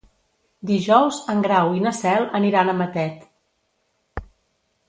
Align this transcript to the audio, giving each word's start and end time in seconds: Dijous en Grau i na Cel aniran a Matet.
Dijous 0.69 1.19
en 1.33 1.43
Grau 1.47 1.75
i 1.81 1.85
na 1.87 1.93
Cel 1.99 2.25
aniran 2.39 2.73
a 2.73 2.77
Matet. 2.81 4.27